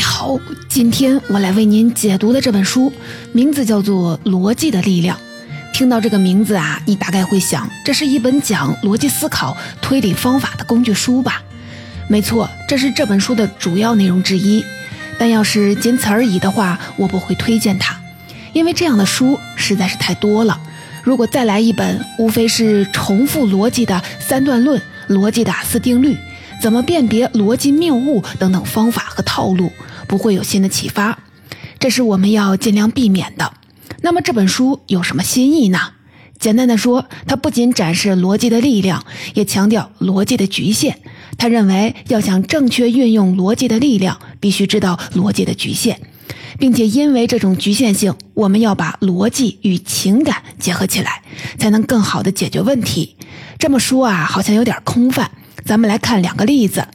[0.00, 2.90] 你好，今天我来为您解读的这本书
[3.32, 5.14] 名字叫做《逻辑的力量》。
[5.74, 11.42] 听到这个名字啊，你大概会想，这是一本讲逻辑思考、推理方法的工具书吧？
[12.08, 14.64] 没错，这是这本书的主要内容之一。
[15.18, 18.00] 但要是仅此而已的话，我不会推荐它，
[18.54, 20.58] 因为这样的书实在是太多了。
[21.02, 24.80] 如果再来一本，无非是重复逻辑的三段论、
[25.10, 26.16] 逻辑的四定律。
[26.62, 29.72] 怎么辨别逻辑谬误等等方法和套路，
[30.10, 31.20] 不会有新的启发，
[31.78, 33.52] 这是我们要尽量避免的。
[34.02, 35.78] 那么这本书有什么新意呢？
[36.36, 40.98] 简单的说，它不仅展示逻辑的力量，也强调逻辑的局限。
[41.38, 46.00] 他认为，要想正确运用逻辑的力量，必须知道逻辑的局限，
[46.58, 51.22] 并且因为这种局限性，我们要把逻辑与情感结合起来，
[51.56, 53.16] 才能更好的解决问题。
[53.60, 55.30] 这么说啊，好像有点空泛。
[55.64, 56.88] 咱们来看两个例子。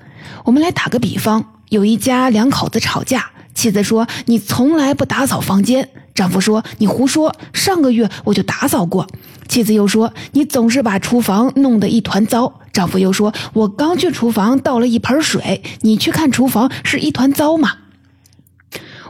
[0.44, 9.06] 我们来打个比方，有一家两口子吵架，妻子说：“你从来不打扫房间。”丈夫说：“你胡说，上个月我就打扫过。”
[9.50, 17.74] 妻子又说：“你总是把厨房弄得一团糟。”丈夫又说：“我刚去厨房倒了一盆水，你去看厨房是一团糟吗？”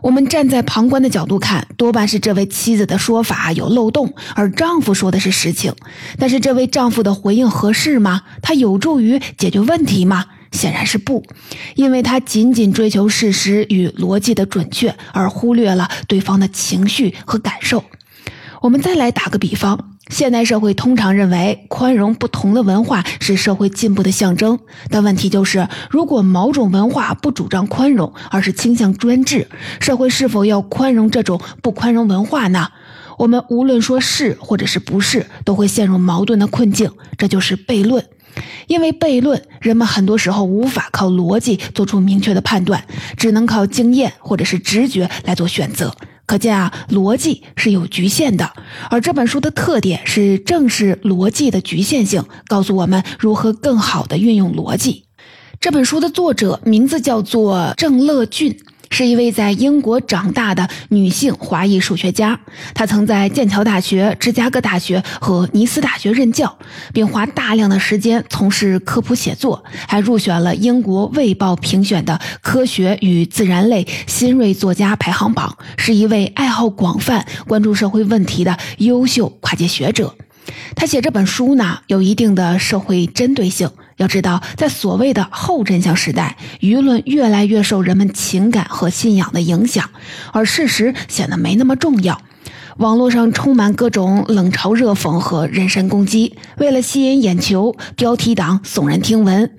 [0.02, 5.74] 我们站在旁观的角度看，多半是这位妻子的说法有漏洞，而丈夫说的是实情。
[6.20, 8.22] 但是这位丈夫的回应合适吗？
[8.42, 10.26] 他有助于解决问题吗？
[10.66, 11.24] 显然是不，
[11.76, 17.84] 因为他仅仅追求事实与逻辑的准确，而忽略了对方的情绪和感受。
[18.62, 19.92] 我们再来打个比方。
[20.10, 24.58] 现代社会通常认为宽容不同的文化是社会进步的象征，
[24.90, 29.48] 但问题就是，如果某种文化不主张宽容，而是倾向专制，
[29.80, 32.70] 社会是否要宽容这种不宽容文化呢？
[33.20, 38.04] 我们无论说是或者是不是，都会陷入矛盾的困境，这就是悖论。
[38.68, 42.85] 因为悖论，人们很多时候无法靠逻辑做出明确的判断，
[43.18, 45.96] 只能靠经验或者是直觉来做选择。
[46.25, 48.51] 可见啊，逻辑是有局限的，
[48.90, 55.06] 而这本书的特点是正视逻辑的局限性，告诉我们如何更好的运用逻辑。
[55.59, 58.57] 这本书的作者名字叫做郑乐俊。
[58.90, 62.40] 是一位在英国长大的女性华裔数学家，
[62.73, 66.57] 她曾在剑桥大学、芝加哥大学和尼斯大学任教，
[66.94, 80.16] 并花大量的时间从事科普写作，还入选了英国《卫报》评选的科学与自然类新锐作家排行榜，是一位爱好广泛、关注社会问题的优秀跨界学者。
[80.75, 83.69] 他写这本书呢，有一定的社会针对性。
[83.97, 89.89] 要知道，在所谓的后真相时代，舆论越来越受人们情感和信仰的影响，
[90.33, 92.22] 而事实显得没那么重要。
[92.78, 99.56] 网络上充满各种冷嘲热讽和人身攻击，为了吸引眼球，标题党耸人听闻，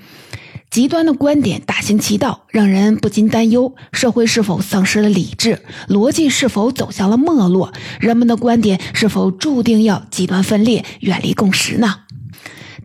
[0.68, 5.62] 极端的观点大行其道，让人不禁担忧：社会是否丧失了理智？
[5.88, 7.72] 逻辑是否走向了没落？
[8.00, 12.00] 人们的观点是否注定要极端分裂，远离共识呢？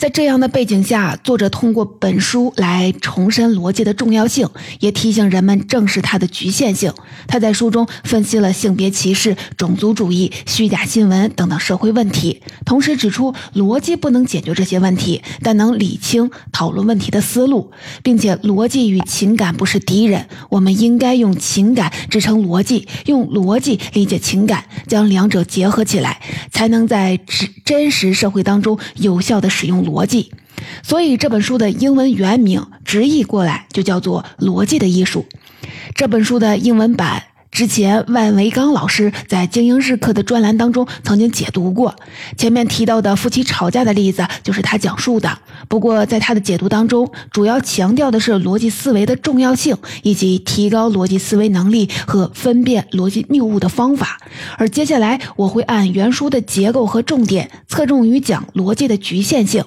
[0.02, 6.92] 在这样的背景下，作者通过本书来重申逻辑的重要性，也提醒人们正视它的局限性。
[7.28, 17.70] 他在书中分析了性别歧视、种族主义、虚假新闻等等社会问题，同时指出逻辑不能解决这些问题，但能理清讨论问题的思路，
[18.02, 26.20] 并且逻辑与情感不是敌人，我们应该用情感支撑逻辑，用逻辑理解情感，将两者结合起来，
[26.52, 29.91] 才能在真真实社会当中有效的使用逻。
[29.92, 30.32] 逻辑，
[30.84, 35.26] 所以这本书的英文原名直译过来就叫做《逻辑的艺术》。
[35.96, 41.94] 这本书的英文版之前万维刚老师在精英日课的专栏当中曾经解读过，
[42.38, 45.38] 前面提到的夫妻吵架的例子就是他讲述的。
[45.68, 54.18] 不过在他的解读当中，主要强调的是逻辑思维的重要性，以及提高逻辑思维能力和分辨逻辑谬误的方法。
[54.58, 59.66] 而接下来我会按原书的结构和重点，侧重于讲逻辑的局限性。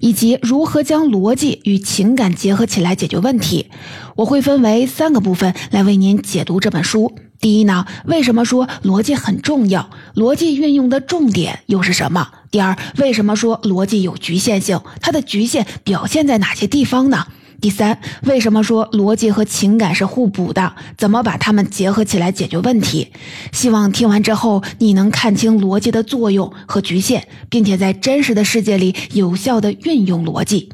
[0.00, 3.70] 以及如何将逻辑与情感结合起来解决问题，
[4.16, 7.14] 我会分为三个部分来为您解读这本书。
[7.40, 9.90] 第一呢，为什么说逻辑很重要？
[10.14, 12.28] 逻辑运用的重点又是什么？
[12.50, 14.80] 第二，为什么说逻辑有局限性？
[15.00, 17.26] 它的局限表现在哪些地方呢？
[17.64, 20.74] 第三，为什么说逻辑和情感是互补的？
[20.98, 23.08] 怎么把它们结合起来解决问题？
[23.52, 30.68] 希望听完之后你能看清逻辑的作用和局限，并且在真实的世界里有效的运用逻辑。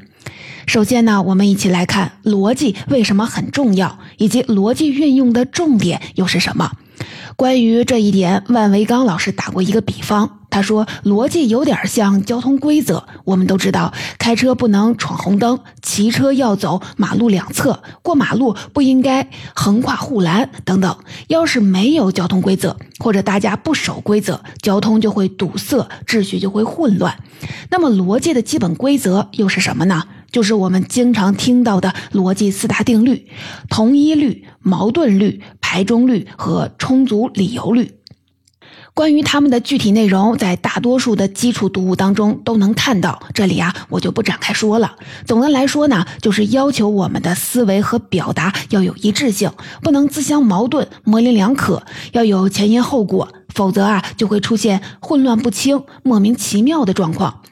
[0.66, 6.72] 首先呢，我们一起来看逻辑为什么很重要，以及逻辑运用的重点又是什么。
[7.36, 10.38] 关于这一点，万维刚老师打过一个比方。
[10.50, 13.06] 他说，逻辑有点像交通规则。
[13.24, 20.98] 我们都知道，开车不能闯红灯，骑车要走马路两侧，过马路不应该横跨护栏等等。
[21.28, 27.16] 要是没有交通规则，或者大家不守规则，交通就会堵塞，秩序就会混乱。
[27.70, 30.02] 那么，逻辑的基本规则又是什么呢？
[30.32, 33.26] 就是我们经常听到的逻辑四大定律：
[33.68, 37.94] 同一律、矛盾律、排中律和充足理由律。
[38.92, 44.96] 关于它们的具体内容，在大多数的基础读物当中都能看到，这里啊我就不展开说了。
[45.24, 57.42] 总的来说呢，就是要求我们的思维和表达要有一致性，不能自相矛盾、模棱两可，要有前因后果，否则啊就会出现混乱不清、莫名其妙的状况。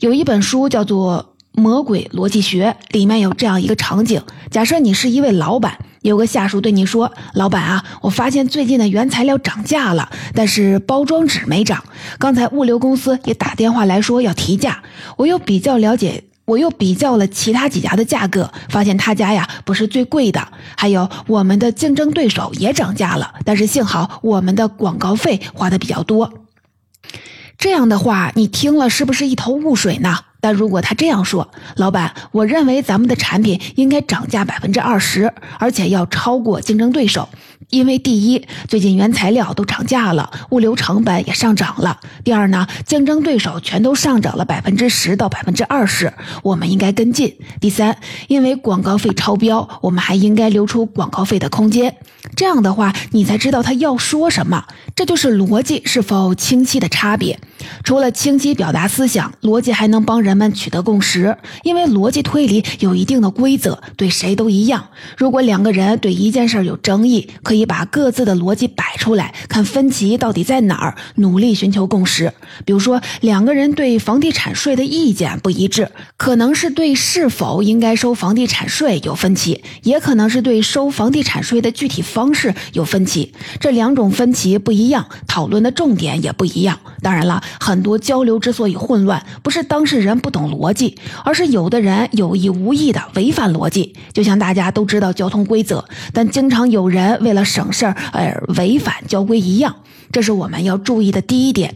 [0.00, 1.34] 有一本书叫做。
[1.52, 5.76] 魔鬼逻辑学里面有这样一个场景：假设你是一位老板，
[6.08, 11.84] 有个下属对你说：“老板啊，我发现最近的原材料涨价了，但是包装纸没涨。
[12.18, 14.82] 刚才物流公司也打电话来说要提价，
[15.16, 20.48] 我又比较了解，我又比较了其他几家的价格，发现他家呀不是最贵的。
[20.76, 26.32] 还有我们的竞争对手也涨价了，但是幸好我们的广告费花的比较多。
[27.58, 37.28] 这样的话，你听了是不是一头雾水呢？”但如果他这样说，老板，我认为咱们的产品应该涨价百分之二十，而且要超过竞争对手。
[37.70, 42.00] 因为第一，最近原材料都涨价了，物流成本也上涨了。
[42.24, 46.10] 第二呢，竞争对手全都上涨了百分之十到百分之二十，
[46.42, 47.36] 我们应该跟进。
[47.60, 47.98] 第三，
[48.28, 51.94] 因为广告费超标，我们还应该留出广告费的空间。
[52.34, 54.64] 这样的话，你才知道他要说什么。
[54.94, 57.38] 这就是逻辑是否清晰的差别。
[57.84, 61.36] 除了清晰表达思想，逻辑还能帮人们取得共识。
[61.62, 64.88] 因为逻辑推理有一定的规则，对谁都一样。
[65.16, 67.68] 如果两个人对一件事儿有争议，可以。
[67.68, 72.32] 把各自的逻辑摆出来，看分歧到底在哪儿，努力寻求共识。
[72.64, 83.34] 比如说，两个人对房地产税的意见不一致，可能是对是否应该收房地产税有分歧，也可能是对收房地产税的具体方式有分歧。
[83.60, 86.78] 这两种分歧不一样，讨论的重点也不一样。
[87.02, 93.94] 当然了，很多交流之所以混乱，不是当事人不懂逻辑，而是有的人有意无意的违反逻辑。
[94.12, 99.76] 就像大家都知道交通规则，但经常有人为了省事儿而违反交规一样，
[100.12, 101.74] 这是我们要注意的第一点。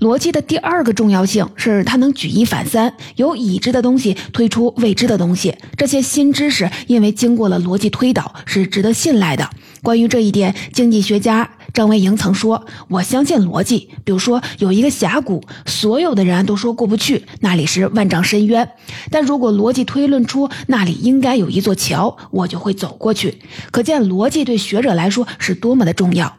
[0.00, 5.54] 逻辑的第二个重要性是它能举一反三，由已知的东西推出未知的东西。
[5.76, 9.50] 这些新知识因为经过了逻辑推导，是值得信赖的。
[9.82, 13.90] 关于这一点，经济学家张维迎曾说：“我相信逻辑。
[14.04, 18.70] 比如说，有一个峡谷，所有的人都说过不去，那里是万丈深渊。
[19.10, 23.38] 但如果逻辑推论出那里应该有一座桥，我就会走过去。
[23.70, 26.36] 可见逻辑对学者来说是多么的重要。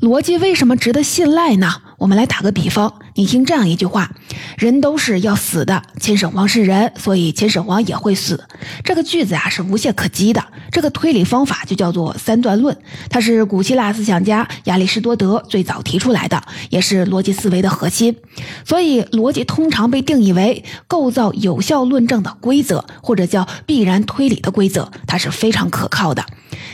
[0.00, 4.10] 逻辑为什么值得信赖呢？”我们来打个比方，你听这样一句话
[4.56, 8.42] ：“人都是要死的，秦始皇是人，所以秦始皇也会死。”
[8.82, 10.42] 这个句子啊是无懈可击的。
[10.72, 12.74] 这个推理方法就叫做三段论，
[13.10, 18.16] 它是古希腊思想家亚里士多德最早提出来的，也是逻辑思维的核心。
[18.64, 26.24] 所以，逻辑通常被定义为构造有效论证的规则，或者叫必然推理的规则，它是非常可靠的。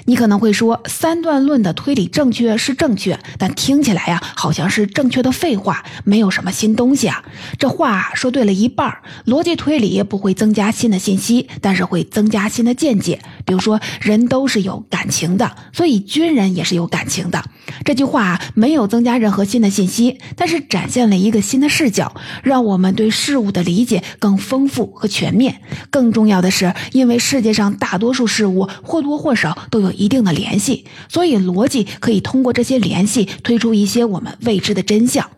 [0.07, 7.25] 你可能会说，三段论的推理正确是正确，但听起来呀，好像是正确的废话，没有什么新东西啊。
[7.59, 13.21] 这话说对了一半逻辑推理不会增加新的信息，但是会增加新的见解。
[13.45, 17.43] 比如说，人都是有感情的，所以军人也是有感情的。
[17.85, 25.61] 这句话没有增加任何新的信息，但是展现了一个新的视角，让我们对事物的理解更丰富和全面。
[25.91, 35.31] 更重要的是，因为世界上大多数事物或多或少都有一定的联系，所以逻辑可以通过这些联系推出一些我们未知的真相。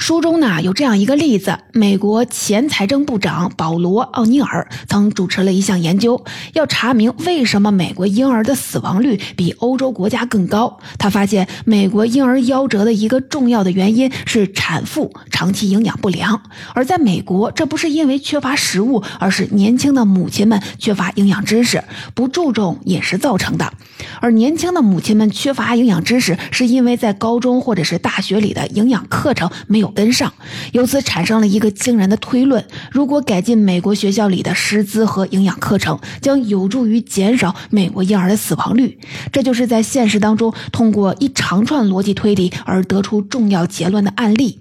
[0.00, 10.78] 书中呢有这样一个例子：美国前财政部长保罗·奥尼尔曾主持了一项研究，要查明为什么美国婴儿的死亡率比欧洲国家更高。
[10.96, 16.42] 他发现，美国婴儿夭折的一个重要的原因是产妇长期营养不良，
[16.74, 23.70] 而在美国，这不是因为缺乏食物，而是年轻的母亲们缺乏营养知识，不注重饮食造成的。
[24.20, 29.89] 而年轻的母亲们缺乏营养知识，是因为在高中或者是大学里的营养课程没有。
[29.90, 30.32] 跟上，
[30.72, 38.98] 由此产生了一个惊人的推论：如果改进美国学校里的师资和营养课程，将有助于减少美国婴儿的死亡率。
[39.32, 44.60] 这就是在现实当中通过一长串逻辑推理而得出重要结论的案例。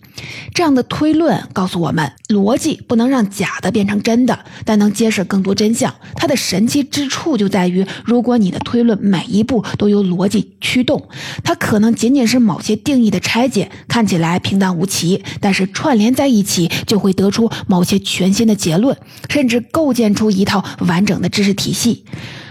[0.54, 5.94] 这样的推论告诉我们，逻辑不能让假的变成真的，但能揭示更多真相。
[6.16, 11.08] 它的神奇之处就在于，如果你的推论每一步都由逻辑驱动，
[11.44, 18.98] 它可能仅仅是某些定义的拆解，看起来平淡无奇，但是串联在一起就会得出某些全新的结论，
[19.30, 22.04] 甚至构建出一套完整的知识体系。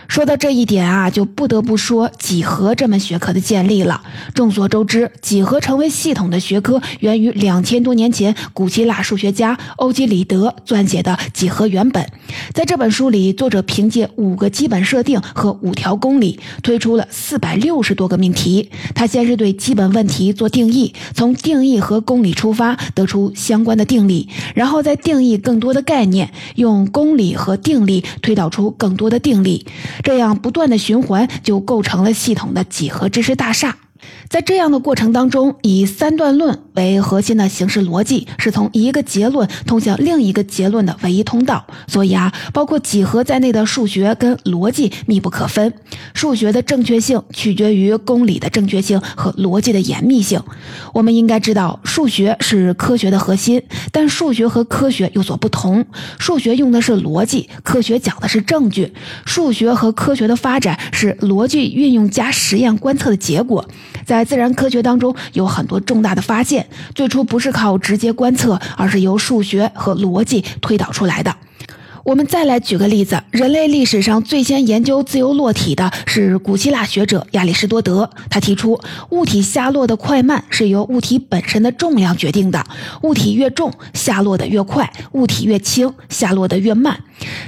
[0.08, 4.02] 说到这一点啊，就不得不说几何这门学科的建立了。
[4.34, 12.02] 众所周知，几何成为系统的学科源于两千多年前古希腊数学家欧几里得撰写的《几何原本》。
[12.52, 18.70] 在这本书里，作者凭借五个基本设定和五条公理，推出了四百六十多个命题。
[18.94, 29.66] 他先是对基本问题做定义，从定义和公理出发，得出相关的定理，然后再定义更多的概念，用公理和定理推导出更多的定理。
[30.02, 33.76] 这样不断的循环，就构成了系统的几何知识大厦。
[34.28, 41.66] 在这样的过程当中，以三段论为核心的形式逻辑是从一个结论通向另一个结论的唯一通道。
[41.87, 45.73] 所以啊，包括几何在内的数学跟逻辑密不可分。
[46.12, 50.38] 数学的正确性取决于公理的正确性和逻辑的严密性。
[50.92, 55.87] 我们应该知道，数学是科学的核心，但数学和科学有所不同。
[56.18, 58.92] 数学用的是逻辑，科学讲的是证据。
[59.25, 63.66] 数学和科学的发展是逻辑运用加实验观测的结果。
[64.04, 71.32] 在在自然科学当中，有很多重大的发现，最初不是靠直接观测，而是由数学和逻辑推导出来的。
[72.08, 78.08] 我们再来举个例子，人类历史上最先研究自由落体的是古希腊学者亚里士多德。
[78.30, 82.64] 他提出，物体下落的快慢是由物体本身的重量决定的，
[83.02, 86.98] 物体越重，下落的越快；物体越轻，下落的越慢。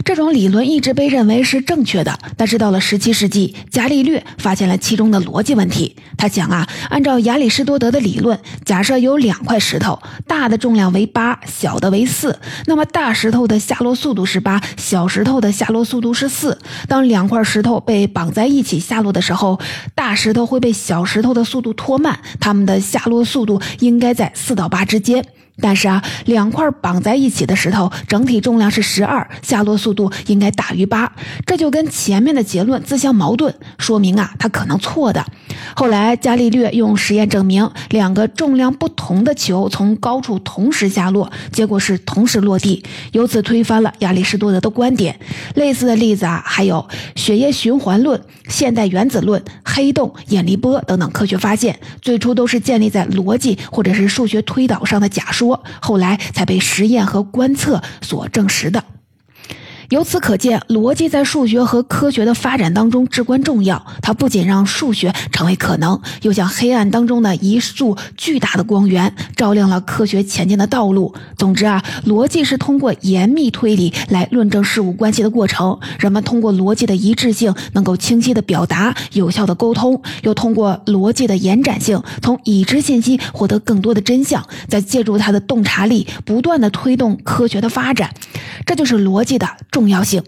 [0.04, 5.96] 这种理论一直被认为是正确的，但是到了17世纪，伽利略发现了其中的逻辑问题。
[6.18, 16.56] 他想啊，按照亚里士多德的理论，假设有两块石头，大的重量为八，小的为四，那么大石头的下落速度是八，小石头的下落速度是四。
[16.88, 19.60] 当两块石头被绑在一起下落的时候，
[19.94, 25.22] 大石头会被小石头的速度拖慢，它们的下落速度应该在四到八之间。
[25.60, 31.12] 但是啊，两块绑在一起的石头整体重量是十二，下落速度应该大于八，
[31.46, 35.24] 这就跟前面的结论自相矛盾，说明啊，它可能错的。
[35.74, 45.18] 后来伽利略用实验证明，两个重量不同的球从高处同时下落，结果是同时落地，由此推翻了亚里士多德的观点。
[45.54, 55.49] 类似的例子啊，还有血液循环论、现代原子论、黑洞、引力波等等科学发现，最初都是建立在逻辑或者是数学推导上的假说。
[55.80, 58.84] 后来才被实验和观测所证实的。
[59.90, 63.84] 由此可见，逻辑在数学和科学的发展当中至关重要。
[64.00, 71.12] 它不仅让数学成为可能，又像黑暗当中的一束巨大的光源，照亮了科学前进的道路。
[71.36, 75.76] 总之啊，逻辑是通过严密推理来论证事物关系的过程。
[75.98, 84.46] 人们通过逻辑的一致性，能够清晰的表达、有效的沟通；又通过逻辑的延展性，从已知信息获得更多的真相。
[84.68, 88.14] 再借助它的洞察力，不断的推动科学的发展。
[88.64, 90.22] 这就是逻辑的重重要性。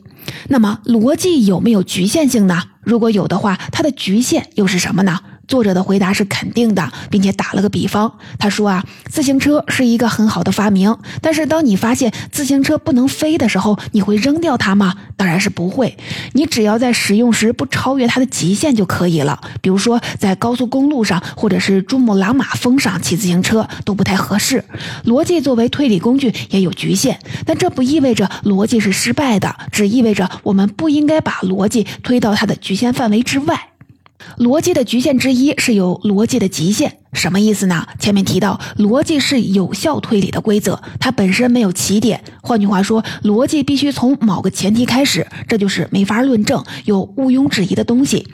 [0.48, 2.62] 那么，逻辑有没有局限性呢？
[2.80, 5.20] 如果有的话，它的局限又是什么呢？
[5.52, 8.10] 作者的回答是肯定的，并且打了个比方。
[8.38, 14.94] 他说啊，自行车是一个很好的发明，但是当你发现自行车不能飞的时候，你会扔掉它吗？
[15.14, 15.94] 当然是不会。
[16.32, 19.38] 你只要在使用时不超越它的极限就可以了。
[19.60, 24.64] 比如说在高速公路上，或者是珠穆朗玛峰上骑自行车都不太合适。
[25.04, 33.68] 逻辑作为推理工具也有局限，但这不意味着逻辑是失败的，只意味着我们不应该把逻辑推到它的局限范围之外。
[34.38, 37.86] 逻辑的局限之一是有逻辑的极限，什么意思呢？
[37.98, 42.24] 前面提到，逻辑是有效推理的规则，它本身没有起点。
[42.40, 48.28] 换句话说，逻辑必须从某个前提开始，这就是没法论证、有毋庸置疑的东西。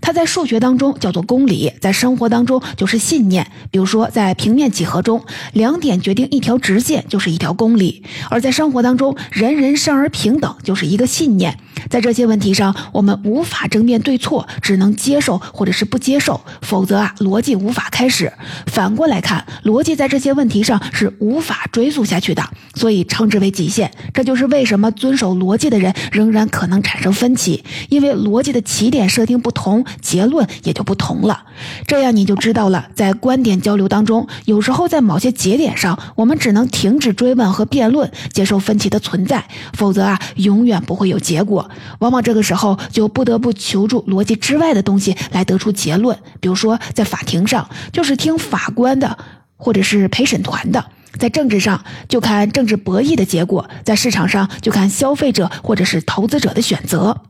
[0.00, 3.50] 它在数学当中叫做公理，在生活当中就是信念。
[3.70, 5.22] 比如说，在平面几何中，
[5.52, 11.58] 两点决定一条直线就是一条公理；而在生活当中，人人生而平等就是一个信念。
[11.88, 18.19] 在这些问题上，我们无法争辩对错，只能接受或者是不接受，否则啊，逻辑无法开始。
[18.66, 22.42] 反过来看，逻辑在这些问题上是无法追溯下去的，
[22.74, 23.90] 所以称之为极限。
[24.12, 31.44] 这就是为什么遵守逻辑的人仍然可能产生分歧，因为逻辑的起点设定不同，结论也就不同了。
[31.86, 41.70] 这样你就知道了，在观点交流当中，有时候在某些节点上，我们只能停止追问和辩论，接受分歧的存在，否则啊，永远不会有结果。
[41.98, 46.16] 往往这个时候就不得不求助逻辑之外的东西来得出结论。
[46.40, 49.16] 比如说，在法庭上，就是是听法官的，
[49.56, 50.84] 或者是陪审团的。
[51.16, 57.22] 在政治上就看政治博弈的结果，在市场上就看消费者或者是投资者的选择。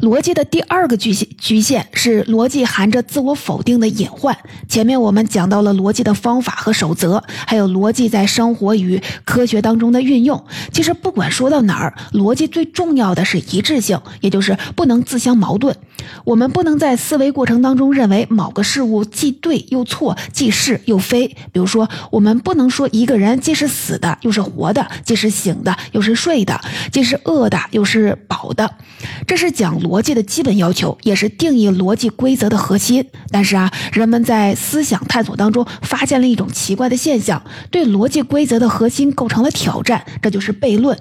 [0.00, 4.36] 逻辑的第二个局限局限是逻辑含着自我否定的隐患。
[4.68, 10.42] 前面我们讲到了逻辑的方法和守则，还有逻辑在生活与科学当中的运用。
[10.72, 15.76] 其实不管说到哪儿，逻辑最重要的是一致性，也就是不能自相矛盾。
[16.24, 21.28] 我们不能在思维过程当中认为某个事物既对又错，既是又非。
[21.52, 26.58] 比如说，我们不能说一个人既是死的又是活的，既是醒的又是睡的，
[26.90, 28.70] 既是饿的又是饱的。
[29.26, 33.04] 这是讲逻辑的基本要求，也是定义逻辑规则的核心。
[33.30, 40.98] 但是啊，人们在思想探索当中发现了一种奇怪的现象，对逻辑规则的核心构成了挑战，这就是悖论。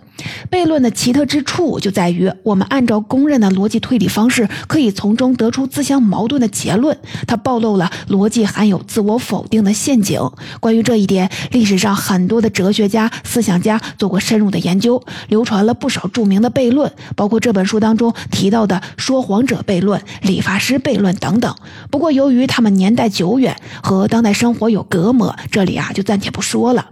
[0.52, 6.98] 悖论的奇特之处就在于，我们按照公认的逻辑推理方式，可以从中得出自相矛盾的结论。
[7.28, 10.20] 它暴露了逻辑含有自我否定的陷阱。
[10.60, 21.54] 关于这一点，历史上很多的哲学家、思想家做过深入的研究，流传了不少著名的悖论，包括这本书当中提到的说谎者悖论、理发师悖论等等。
[21.92, 26.86] 不过，由于他们年代久远，和当代生活有隔膜，这里啊就暂且不说了。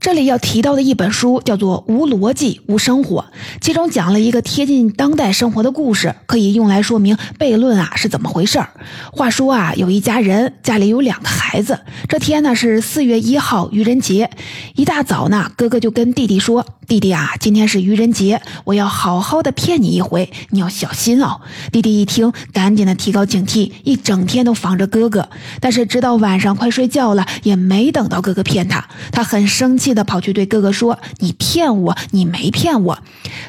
[0.00, 3.20] 这里要提到的一本书叫做《无逻辑无生活》，
[3.60, 8.70] 其中讲了一个贴近当代生活的故事，可以用来说明悖论啊是怎么回事儿。
[9.12, 11.78] 话说啊，有一家人家里有两个孩子，
[12.08, 14.30] 这天呢是四月一号愚人节，
[14.74, 25.28] 一大早呢，哥哥就跟弟弟说：“弟弟啊，今天是愚人节，我要好好的骗你一回，你要小心哦。”弟弟一听，赶紧的提高警惕，一整天都防着哥哥。
[25.60, 29.89] 但是直到晚上快睡觉了，也没等到哥哥骗他，他很生气。
[29.90, 32.98] 气的跑去对哥哥说：“你骗我，你没骗我。”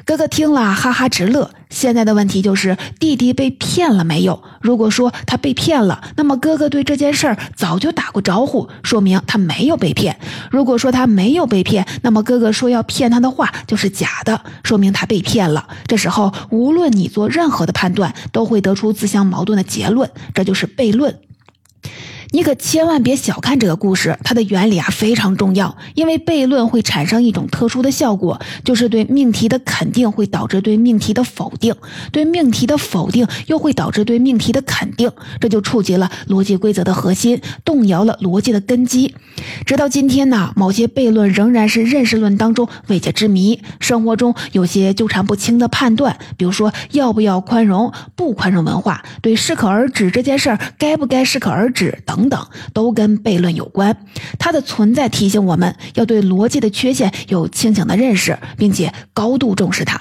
[0.05, 1.51] 哥哥听了哈哈直乐。
[1.69, 4.43] 现在的问题就是弟弟被骗了没有？
[4.60, 10.13] 如果说他被骗了，那么哥哥对这件事儿早就打过招呼，说明他没有被骗；
[10.50, 15.65] 如果说他没有被骗，那么哥哥说要骗他的话就是假的，说明他被骗了。
[15.88, 21.19] 这时候，无论你做任何的判断，都会得出自相矛盾的结论，这就是悖论。
[22.33, 25.75] 你可千万别小看这个故事，它的原理啊非常重要。
[25.96, 31.75] 因为悖论会产生一种特殊的效果，就是对命题的肯定会导致对命题的否定，
[32.13, 39.13] 对命题的否定又会导致对命题的肯定，这就触及了逻辑规则的核心，动摇了逻辑的根基。
[39.65, 43.61] 直到今天呢，某些悖论仍然是认识论当中未解之谜。
[43.81, 52.21] 生活中有些纠缠不清的判断，比如说要不要宽容、不宽容文化，对适可而止这件事儿该不该适可而止等。
[52.22, 54.05] 等等，都跟悖论有关。
[54.38, 60.00] 它的存在提醒我们要对逻辑的缺陷有清醒的认识，并且高度重视它。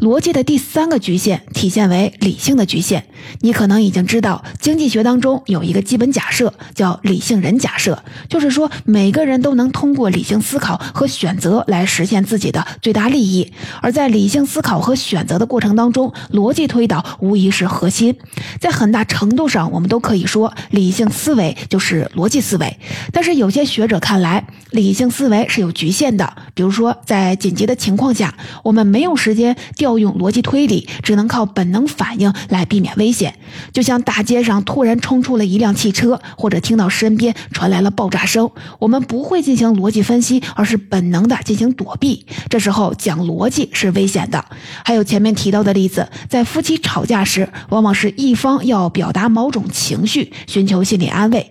[0.00, 3.04] 逻辑的第三个局限体现为理性的局限。
[3.40, 13.52] 你可能已经知道，经济学当中有一个基本假设叫理性人假设，就是说每个人都能通过理性思考和选择来实现自己的最大利益。
[13.82, 18.16] 而在理性思考和选择的过程当中，逻辑推导无疑是核心。
[18.60, 22.78] 在很大程度上，我们都可以说理性思维就是逻辑思维。
[23.12, 26.32] 但是有些学者看来，理性思维是有局限的。
[26.54, 29.56] 比如说，在紧急的情况下，我们没有时间。
[29.76, 33.34] 调用逻辑推理，只能靠本能反应来避免危险。
[33.72, 42.26] 就像大街上突然冲出了一辆汽车，或者听到身边传来了爆炸声，我们不会进行逻辑分析，而是本能的进行躲避。
[42.48, 44.44] 这时候讲逻辑是危险的。
[44.84, 51.50] 还有前面提到的例子，在夫妻吵架时，往往是一方要表达某种情绪，寻求心理安慰。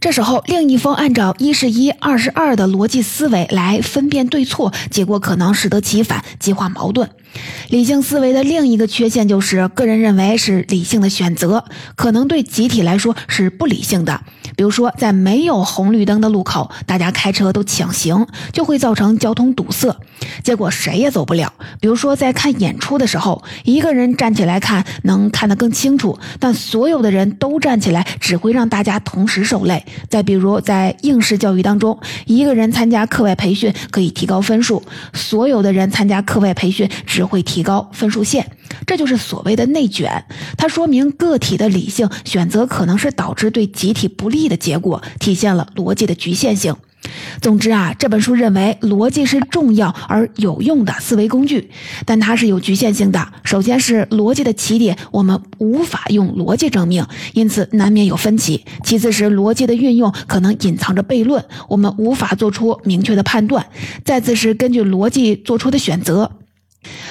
[0.00, 7.10] 这时候，另一方按照一是一，二是二的逻辑思维来分辨对错，结果可能适得其反，激化矛盾。
[7.68, 11.64] 理性思维的另一个缺陷就是，个人认为是理性的选择，
[11.96, 14.20] 可能对集体来说是不理性的。
[14.56, 19.94] 比如说，在没有红绿灯的路口，大家开车都抢行，就会造成交通堵塞，
[20.42, 21.52] 结果谁也走不了。
[21.80, 29.84] 比如说，在看演出的时候，一个人站起来看能看得更清楚，但所有的人都站起来，只会让大家同时受累。
[30.08, 31.96] 再比如，在应试教育当中，
[32.26, 38.50] 一个人参加课外培训可以提高分数，所有的人参加课外培训只会提高分数线。
[38.86, 40.24] 这就是所谓的内卷，
[40.56, 46.74] 它说明个体的理性选择可能是导致对集体不利的结果，体现了逻辑的局限性。
[47.40, 51.70] 总之啊，这本书认为逻辑是重要而有用的思维工具，
[52.04, 53.32] 但它是有局限性的。
[53.44, 63.62] 首先是逻辑的起点，我们无法用逻辑证明，因此难免有分歧；其次是逻辑的运用可能隐藏着悖论，我们无法做出明确的判断；
[64.04, 66.32] 再次是根据逻辑做出的选择。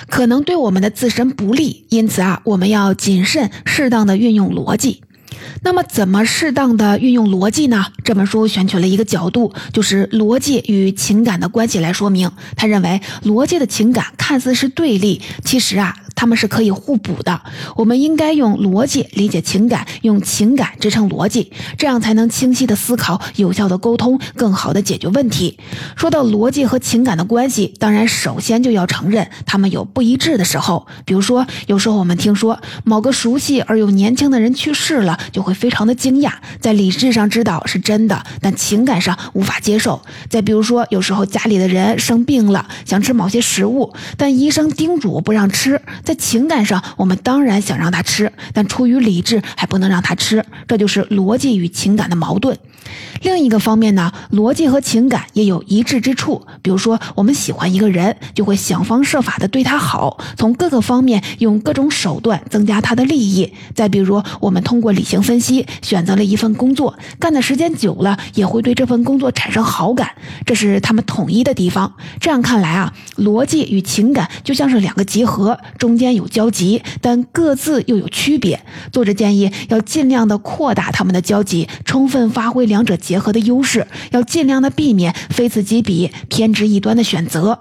[0.07, 5.03] 可能对我们的自身不利，因此啊，我们要谨慎、适当的运用逻辑。
[5.63, 7.85] 那么，怎么适当的运用逻辑呢？
[8.03, 12.31] 这本书选取了一个角度，就是逻辑与情感的关系来说明。
[12.55, 15.95] 他认为，逻辑的情感看似是对立，其实啊。
[16.19, 17.39] 他们是可以互补的，
[17.75, 25.59] 我们应该用逻辑理解情感，用情感支撑逻辑，这样才能清晰的思考，有效的沟通，更好的解决问题。
[25.95, 30.87] 说到逻辑和情感的关系，当然首先就要承认他们有不一致的时候。
[31.05, 40.01] 比如说，有时候我们听说某个熟悉而又年轻的人去世了，就会非常的惊讶，在理智上知道是真的，但情感上无法接受。
[40.29, 45.81] 再比如说，有时候家里的人生病了，想吃某些食物，但医生叮嘱不让吃。
[46.03, 52.57] 在情感上，我们当然想让他吃，但出于理智还不能让他吃，这就是逻辑与情感的矛盾。
[53.21, 56.41] 另一个方面呢，逻辑和情感也有一致之处。
[56.61, 63.53] 比如说，我们喜欢一个人，就会想方设法的对他好，从各个方面用各种手段增加他的利益。
[63.75, 70.09] 再比如，我们通过理性分析选择了一份工作，干的时间久了，也会对这份工作产生好感，
[70.45, 71.93] 这是他们统一的地方。
[72.19, 78.59] 这样看来啊，逻辑与情感就像是两个集合，中间有交集，但各自又有区别。
[78.91, 82.87] 作者建议要尽量的扩大他们的交集，充分发挥两。
[82.87, 87.57] 者结合的优势，要尽量的避免非此即彼、偏执一端的选择。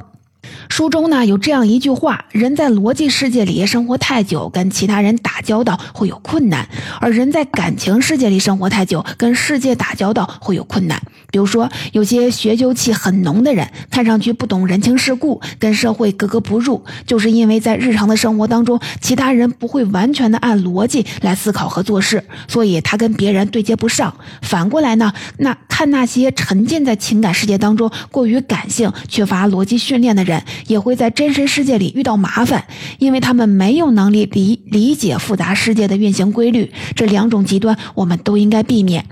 [0.69, 6.65] 书中呢有这样一句话：人在逻辑世界里生活太久，跟其他人打交道会有困难；
[7.01, 11.01] 而人在感情世界里生活太久，跟世界打交道会有困难。
[11.31, 24.15] 比如说，有些学究气很浓的人，看上去不懂人情世故，跟社会格格不入，就是因为在日常的生活当中，其他人不会完全的按逻辑来思考和做事，所以他跟别人对接不上。
[24.43, 32.65] 反过来呢，那看那些沉浸在情感世界当中、过于感性、缺乏逻辑训练的人，也会在真实世界里遇到麻烦，
[32.99, 36.73] 因为他们没有能力理理解复杂世界的运行规律。
[36.95, 39.05] 这两种极端，我们都应该避免。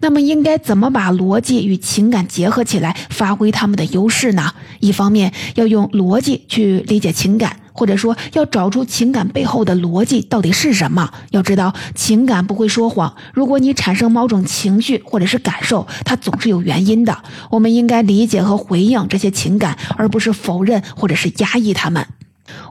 [0.00, 4.52] 那么，应该怎么把逻辑与情感结合起来，发挥他们的优势呢？
[4.80, 11.08] 一方面要用逻辑去理解情感，或者说要找出情感背后的逻辑到底是什么。
[11.30, 13.14] 要知道，情感不会说谎。
[13.32, 17.16] 如果你产生某种情绪或者是感受，它总是有原因的。
[17.50, 22.04] 我们应该理解和回应这些情感，而不是否认或者是压抑他们。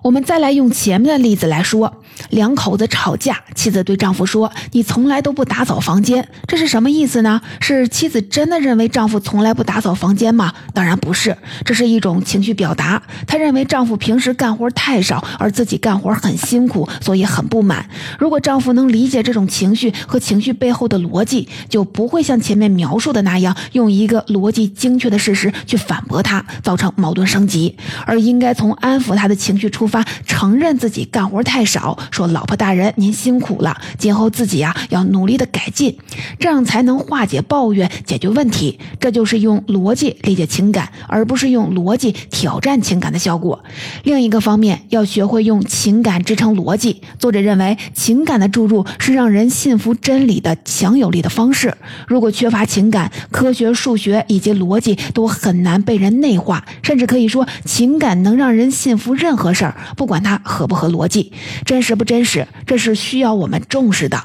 [0.04, 7.40] 我们再来用前面的例子来说，两口子吵架，妻子对丈夫说：“你从来都不打扫房间。”这是什么意思呢？
[7.62, 10.54] 是妻子真的认为丈夫从来不打扫房间吗？
[10.74, 13.02] 当然不是，这是一种情绪表达。
[13.28, 17.88] 她认为丈夫平时干活太少，而自己干活很辛苦，所以很不满。
[18.18, 29.68] 如果丈夫能理解这种情绪和情绪背后的逻辑，就不会像前面描述的那样，用一个逻辑精确的事实去反驳他，造成矛盾升级，而应该从安抚他的情绪。
[29.68, 35.98] 出发，承认自己干活太少，说老婆大人您辛苦了，今后自己呀要努力的改进，
[36.40, 38.80] 这样才能化解抱怨，解决问题。
[39.00, 43.64] 这就是用逻辑理解情感，而不是用逻辑挑战情感的效果。
[44.04, 47.02] 另一个方面，要学会用情感支撑逻辑。
[47.20, 51.76] 作者认为，情感的注入是让人信服真理的强有力的方式。
[52.08, 59.54] 如果缺乏情感，科学、数学以及逻辑都很难被人内化，甚至可以说，情感能让人信服任何。
[59.58, 61.32] 事儿不管它合不合逻辑，
[61.66, 64.24] 真实不真实，这是需要我们重视的。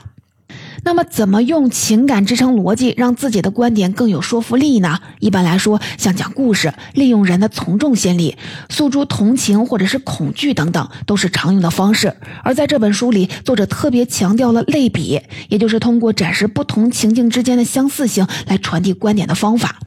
[0.85, 4.99] 那么，怎么用情感支撑逻辑，让自己的观点更有说服力呢？
[5.21, 8.37] 一般来说，像讲故事、利用人的从众心理、
[8.69, 12.17] 诉诸同情或者是恐惧等等，都是常用的方式。
[12.43, 19.79] 而在这本书里，作者特别强调了类比，也就是通过展示不同情境之间的相似性来传递观点的方法。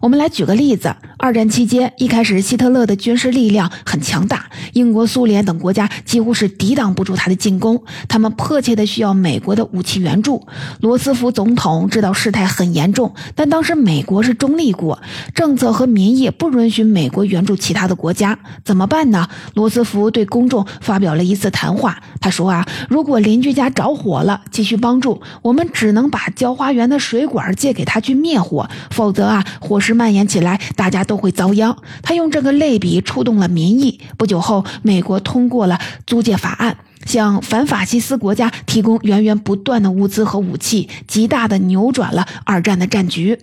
[0.00, 10.46] 我们来举个例子：二战期间，一开始希特勒的军事力量很强大，英国、苏联等国家几乎是抵挡不住他的进攻，他们迫切的需要美国的武器援助。
[10.80, 15.00] 罗斯福总统知道事态很严重，但当时美国是中立国，
[15.34, 19.28] 政策和民意不允许美国援助其他的国家，怎么办呢？
[19.54, 29.44] 罗斯福对公众发表了一次谈话，他说啊，如果邻居家着火了，急需帮助，我们只能把浇花园的水管借给他去灭火，否则啊。
[29.60, 31.76] 火势蔓延起来，大家都会遭殃。
[32.02, 34.00] 他用这个类比触动了民意。
[34.16, 43.38] 不久后，美国通过了租借法案，向反法西斯国家提供源源不断的物资和武器，极大的扭转了二战的战局。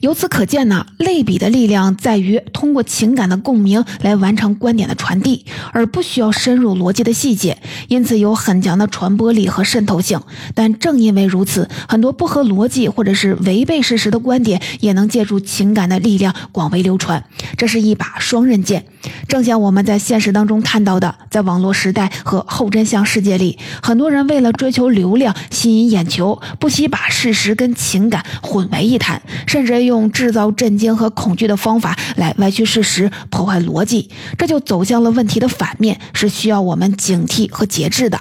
[0.00, 7.58] 由此可见呢，类比的力量在于通过情感的共鸣来完成观点的传递，而不需要深入逻辑的细节，
[7.88, 10.20] 因此有很强的传播力和渗透性。
[10.54, 17.24] 但正因为如此，很多不合逻辑或者是违背事实的观点，也能借助情感的力量广为流传。
[17.56, 18.86] 这是一把双刃剑。
[19.28, 38.18] 正像我们在现实当中看到的，在网络时代和后真相世界里，很多人为了追求流量、吸引眼球，不惜把事实跟情感混为一谈，甚人用制造震惊和恐惧的方法来歪曲事实、破坏逻辑，这就走向了问题的反面，是需要我们警惕和节制的。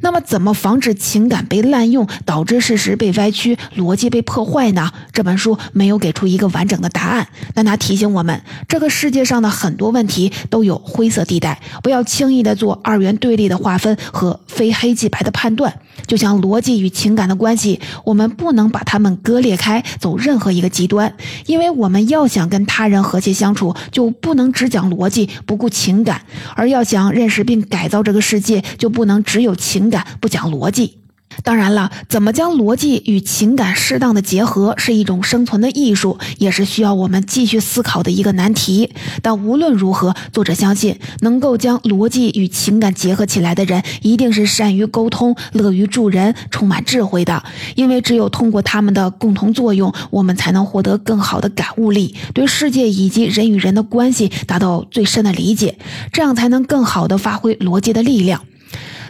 [0.00, 4.92] 那么，怎么防止情感被滥用，导致事实被歪曲、逻辑被破坏呢？
[5.12, 15.74] 这本书没有给出一个完整的答案，但它提醒我们，这个世界上的很多问题都有灰色地带，不要轻易的做二元对立的划分和非黑即白的判断。
[16.06, 21.14] 就像逻辑与情感的关系，我们不能把它们割裂开，走任何一个极端，
[21.46, 26.22] 因为我们要想跟他人和谐相处，就不能只讲逻辑不顾情感，
[26.56, 30.98] 而要想认识并改造这个世界，就不能只有情感不讲逻辑。
[31.42, 38.90] 当然了，怎么将逻辑与情感适当的结合，是一种生存的艺术，也是需要我们继续思考的一个难题。
[39.22, 47.42] 但无论如何，作者相信，能够将逻辑与情感结合起来的人，一定是善于沟通、乐于助人、充满智慧的。
[47.74, 55.76] 因为只有通过他们的共同作用，我们才能获得更好的感悟力，对世界以及人与人的关系达到最深的理解，
[56.12, 58.42] 这样才能更好的发挥逻辑的力量。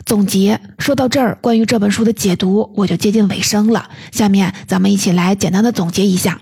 [0.05, 3.89] 总结说到这儿，关于这本书的解读我就接近尾声了。
[4.13, 6.39] 下面咱们一起来简单的总结一下。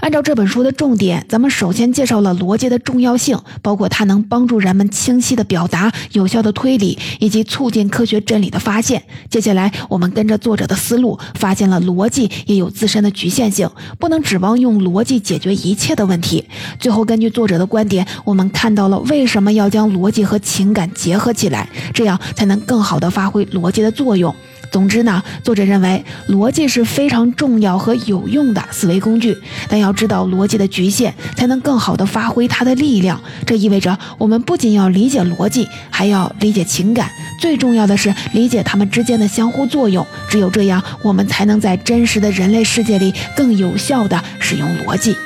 [0.00, 9.02] 按照这本书的重点，咱们首先介绍了逻辑的重要性，包括它能帮助人们清晰的表达、有效的推理，以及促进科学真理的发现。
[9.28, 16.44] 接下来，我们跟着作者的思路，发现了逻辑也有自身的局限性，不能指望用逻辑解决一切的问题。
[16.78, 24.34] 最后，根据作者的观点，我们看到了为什么要将逻辑和情感结合起来，这样才能更好的发挥逻辑的作用。
[24.70, 29.36] 总之呢，作者认为逻辑是非常重要和有用的思维工具，
[29.68, 33.20] 但要知道逻辑的局限，才能更好的发挥它的力量。
[33.46, 37.08] 这意味着我们不仅要理解逻辑，还要理解情感，
[37.40, 40.06] 最重要的是理解它们之间的相互作用。
[40.28, 45.16] 只有这样，我们才能在真实的人类世界里更有效地使用逻辑。